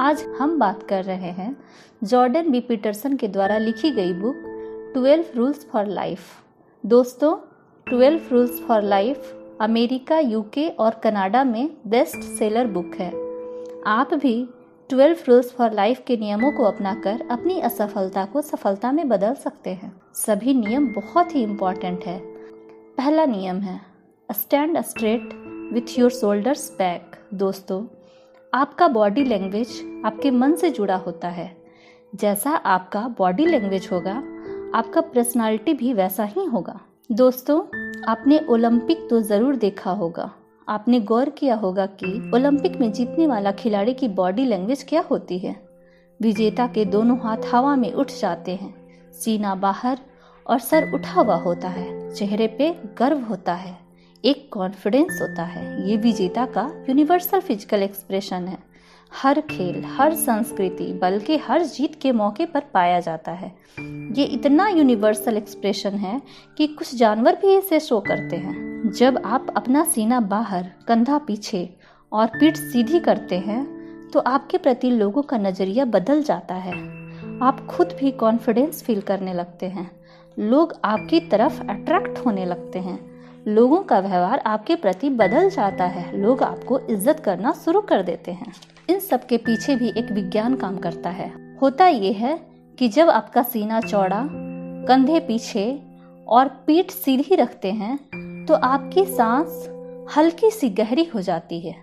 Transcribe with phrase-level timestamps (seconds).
[0.00, 1.56] आज हम बात कर रहे हैं
[2.04, 4.36] जॉर्डन बी पीटरसन के द्वारा लिखी गई book
[4.94, 6.20] twelve rules for life.
[6.86, 7.36] दोस्तों,
[7.86, 13.10] twelve rules for life America UK और कनाडा में बेस्ट सेलर बुक है।
[13.86, 14.48] आप भी
[14.88, 19.70] ट्वेल्व रूल्स फॉर लाइफ के नियमों को अपनाकर अपनी असफलता को सफलता में बदल सकते
[19.70, 22.18] हैं। सभी नियम बहुत ही इंपॉर्टेंट है।
[22.96, 23.80] पहला नियम है
[24.30, 25.30] stand straight
[25.72, 27.84] with your shoulders back दोस्तों
[28.52, 31.56] आपका बॉडी लैंग्वेज आपके मन से जुड़ा होता है।
[32.14, 34.12] जैसा आपका बॉडी लैंग्वेज होगा,
[34.74, 36.80] आपका पर्सनालिटी भी वैसा ही होगा।
[37.12, 37.60] दोस्तों,
[38.08, 40.30] आपने ओलंपिक तो ज़रूर देखा होगा।
[40.68, 45.38] आपने गौर किया होगा कि ओलंपिक में जीतने वाला खिलाड़ी की बॉडी लैंग्वेज क्या होती
[45.38, 45.54] है।
[46.20, 48.74] विजेता के दोनों हाथ हवा में उठ जाते हैं।
[49.12, 49.98] सीना बाहर
[50.46, 53.87] और सर उठा हुआ होता है। चेहरे पे गर्व होता है।
[54.24, 58.58] एक कॉन्फिडेंस होता है। ये विजेता का यूनिवर्सल फ़िज़िकल एक्सप्रेशन है।
[59.12, 63.52] हर खेल, हर संस्कृति, बल्कि हर जीत के मौके पर पाया जाता है।
[64.12, 66.20] ये इतना यूनिवर्सल एक्सप्रेशन है
[66.58, 71.68] कि कुछ जानवर भी इसे शो करते हैं। जब आप अपना सीना बाहर, कंधा पीछे
[72.12, 73.66] और पीठ सीधी करते हैं
[74.12, 76.72] तो आपके प्रति लोगों का नज़रिया बदल जाता है।
[77.42, 79.90] आप खुद भी कॉन्फिडेंस फील करने लगते हैं।
[80.36, 82.98] लोग आपकी तरफ़ अट्रैक्ट होने लगते हैं।
[83.48, 88.32] लोगों का व्यवहार आपके प्रति बदल जाता है। लोग आपको इज़्ज़त करना शुरू कर देते
[88.32, 88.52] हैं।
[88.90, 91.32] इन सब के पीछे भी एक विज्ञान काम करता है।
[91.62, 92.36] होता ये है
[92.78, 94.22] कि जब आपका सीना चौड़ा,
[94.88, 95.66] कंधे पीछे
[96.26, 97.96] और पीठ सीधी रखते हैं
[98.46, 99.66] तो आपकी सांस
[100.16, 101.74] हल्की सी गहरी हो जाती है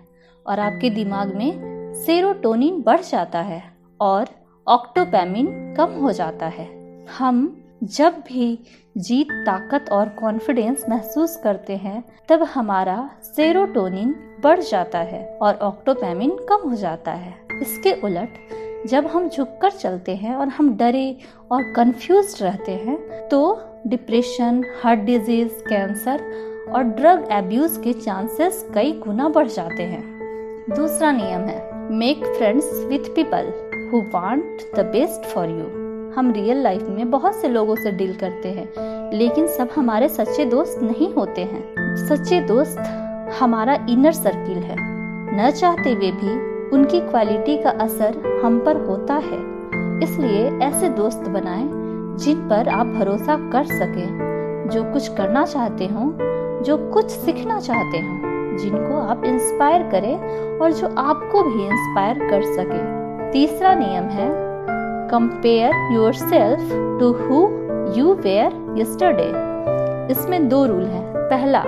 [0.46, 3.62] और आपके दिमाग में सेरोटोनिन बढ़ जाता है
[4.00, 4.28] और
[4.66, 6.68] ऑक्टोपैमिन कम हो जाता है।
[7.18, 7.46] हम
[7.80, 8.58] जब भी
[8.96, 16.30] जीत, ताकत और कॉन्फिडेंस महसूस करते हैं, तब हमारा सेरोटोनिन बढ़ जाता है और ऑक्टोपैमिन
[16.48, 18.38] कम हो जाता है। इसके उलट,
[18.88, 21.16] जब हम झुककर चलते हैं और हम डरे
[21.52, 23.40] और कंफ्यूज रहते हैं तो
[23.86, 26.22] डिप्रेशन हार्ट डिज़ीज़ कैंसर
[26.74, 30.04] और ड्रग एब्यूज के चांसेस कई गुना बढ़ जाते हैं।
[30.70, 33.52] दूसरा नियम है make friends with people
[33.90, 35.85] who want the best for you
[36.16, 38.68] हम रियल लाइफ में बहुत से लोगों से डील करते हैं,
[39.14, 41.74] लेकिन सब हमारे सच्चे दोस्त नहीं होते हैं।
[42.08, 42.78] सच्चे दोस्त
[43.40, 44.76] हमारा इनर सर्किल है।
[45.38, 46.30] न चाहते हुए भी
[46.70, 49.38] उनकी क्वालिटी का असर हम पर होता है।
[50.02, 51.68] इसलिए ऐसे दोस्त बनाएँ
[52.16, 56.12] जिन पर आप भरोसा कर सकें, जो कुछ करना चाहते हो,
[56.62, 58.20] जो कुछ सीखना चाहते हो,
[58.58, 60.18] जिनको आप इंस्पायर करें
[60.58, 62.96] और जो आपको भी इंस्पायर कर सके।
[63.32, 64.45] तीसरा नियम है
[65.10, 65.72] compare
[66.14, 67.40] yourself to who
[67.96, 69.26] you were yesterday
[70.12, 71.58] इसमें दो रूल हैं। पहला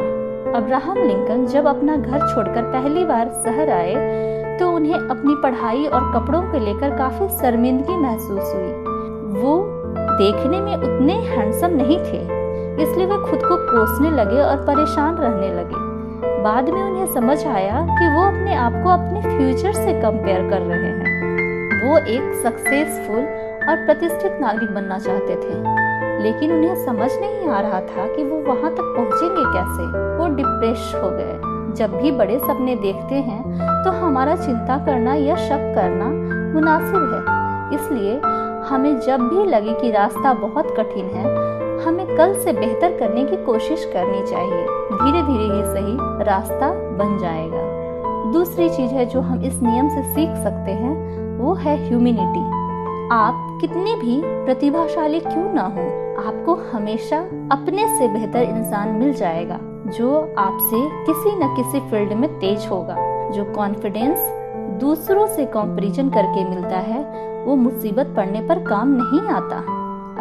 [0.57, 3.95] अब्राहम लिंकन जब अपना घर छोड़कर पहली बार शहर आए
[4.59, 9.57] तो उन्हें अपनी पढ़ाई और कपड़ों को लेकर काफ़ी शर्मिंदगी महसूस हुई। वो
[10.19, 12.23] देखने में उतने हैंडसम नहीं थे,
[12.83, 15.87] इसलिए वे खुद को कोसने लगे और परेशान रहने लगे।
[16.43, 20.61] बाद में उन्हें समझ आया कि वो अपने आप को अपने फ्यूचर से कंपेयर कर
[20.63, 21.08] रहे हैं।
[21.89, 23.21] वो एक सक्सेसफुल
[23.69, 25.55] और प्रतिष्ठित नागरिक बनना चाहते थे।
[26.23, 29.85] लेकिन उन्हें समझ नहीं आ रहा था कि वो वहाँ तक पहुँचेंगे कैसे।
[30.19, 33.43] वो डिप्रेस हो गए। जब भी बड़े सपने देखते हैं
[33.85, 36.07] तो हमारा चिंता करना या शक करना
[36.55, 37.39] मुनासिब है।
[37.75, 38.21] इसलिए
[38.69, 41.25] हमें जब भी लगे कि रास्ता बहुत कठिन है,
[41.87, 47.19] हमें कल से बेहतर करने की कोशिश करनी चाहिए। धीरे धीरे ही सही रास्ता बन
[47.19, 47.67] जाएगा।
[48.33, 50.97] दूसरी चीज़ है जो हम इस नियम से सीख सकते हैं
[51.39, 52.41] वो है ह्यूमिनिटी
[53.13, 55.83] आप कितने भी प्रतिभाशाली क्यों ना हो,
[56.21, 57.19] आपको हमेशा
[57.53, 62.97] अपने से बेहतर इंसान मिल जाएगा, जो आपसे किसी न किसी फ़ील्ड में तेज होगा,
[63.31, 64.19] जो कॉन्फिडेंस
[64.81, 67.03] दूसरों से कंपैरिजन करके मिलता है,
[67.45, 69.59] वो मुसीबत पड़ने पर काम नहीं आता।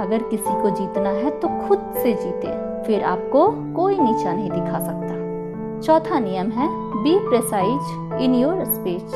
[0.02, 2.48] अगर किसी को जीतना है तो खुद से जीते,
[2.84, 6.70] फिर आपको कोई नीचा नहीं दिखा सकता। चौथा नियम है
[7.04, 9.16] be precise in your speech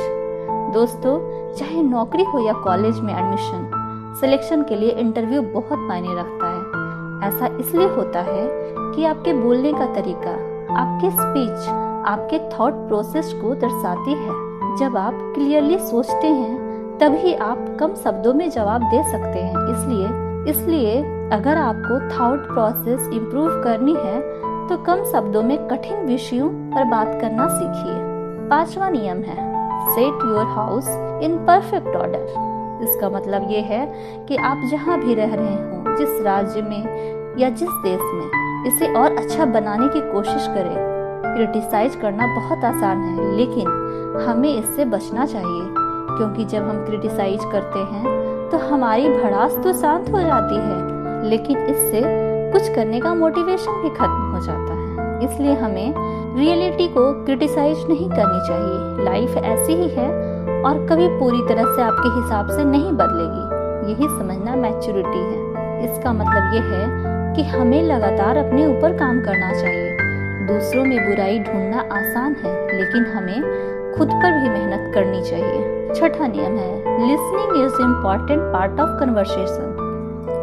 [0.74, 1.20] दोस्तों
[1.58, 3.70] चाहे नौकरी हो या कॉलेज में एडमिशन
[4.22, 8.48] सिलेक्शन के लिए इंटरव्यू बहुत मायने रखता है। ऐसा इसलिए होता है
[8.96, 10.32] कि आपके बोलने का तरीका,
[10.76, 11.70] आपके स्पीच
[12.08, 18.34] आपके थॉट प्रोसेस को दर्शाती है। जब आप क्लियरली सोचते हैं, तभी आप कम शब्दों
[18.34, 21.02] में जवाब दे सकते हैं। इसलिए इसलिए
[21.34, 24.20] अगर आपको थॉट प्रोसेस इम्प्रूव करनी है
[24.68, 27.96] तो कम शब्दों में कठिन विषयों पर बात करना सीखिए।
[28.50, 29.51] पांचवा नियम है
[29.90, 30.88] set your house
[31.24, 32.50] in perfect order
[32.84, 33.86] इसका मतलब ये है
[34.28, 38.94] कि आप जहाँ भी रह रहे हो, जिस राज्य में या जिस देश में, इसे
[38.94, 40.76] और अच्छा बनाने की कोशिश करें।
[41.26, 45.64] क्रिटिसाइज करना बहुत आसान है, लेकिन हमें इससे बचना चाहिए।
[46.12, 51.58] क्योंकि जब हम क्रिटिसाइज करते हैं तो हमारी भड़ास तो शांत हो जाती है, लेकिन
[51.60, 52.02] इससे
[52.54, 55.94] कुछ करने का मोटिवेशन भी खत्म हो जाता है। इसलिए हमें
[56.36, 60.08] रियलिटी को क्रिटिसाइज नहीं करनी चाहिए। लाइफ ऐसी ही है
[60.64, 66.14] और कभी पूरी तरह से आपके हिसाब से नहीं बदलेगी। यही समझना मैच्योरिटी है। इसका
[66.14, 66.86] मतलब ये है
[67.36, 69.98] कि हमें लगातार अपने ऊपर काम करना चाहिए।
[70.48, 73.42] दूसरों में बुराई ढूंढना आसान है, लेकिन हमें
[73.98, 79.68] खुद पर भी मेहनत करनी चाहिए। छठा नियम है listening is important part of conversation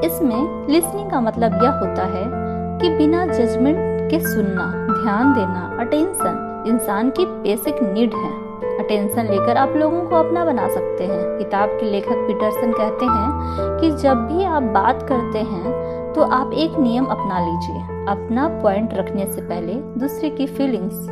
[0.04, 2.47] इसमें लिसनिंग का मतलब यह होता है
[2.80, 4.64] कि बिना जजमेंट के सुनना,
[5.02, 8.30] ध्यान देना अटेंशन इंसान की बेसिक नीड है।
[8.78, 13.80] अटेंशन लेकर आप लोगों को अपना बना सकते हैं। किताब के लेखक पीटरसन कहते हैं
[13.80, 18.94] कि जब भी आप बात करते हैं तो आप एक नियम अपना लीजिए। अपना पॉइंट
[18.94, 21.10] रखने से पहले दूसरे की फीलिंग्स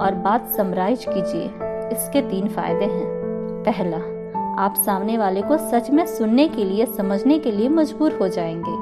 [0.00, 1.50] और बात समराइज कीजिए।
[1.92, 3.06] इसके तीन फ़ायदे हैं।
[3.68, 3.96] पहला,
[4.64, 8.76] आप सामने वाले को सच में सुनने के लिए, समझने के लिए मजबूर हो जाएँगे।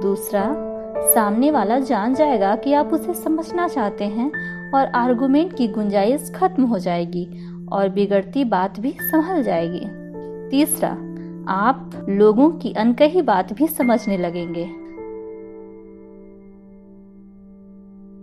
[0.00, 0.65] दूसरा
[0.98, 4.30] सामने वाला जान जाएगा कि आप उसे समझना चाहते हैं
[4.70, 7.28] और आर्गुमेंट की गुंजाइश खत्म हो जाएगी
[7.72, 9.80] और बिगड़ती बात भी संभल जाएगी।
[10.50, 10.90] तीसरा,
[11.52, 14.85] आप लोगों की अनकही बात भी समझने लगेंगे।